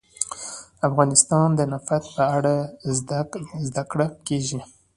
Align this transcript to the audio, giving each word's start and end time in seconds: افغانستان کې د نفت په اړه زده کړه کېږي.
افغانستان 0.87 1.49
کې 1.51 1.57
د 1.57 1.61
نفت 1.73 2.03
په 2.15 2.23
اړه 2.37 2.55
زده 3.67 3.81
کړه 3.91 4.07
کېږي. 4.27 4.59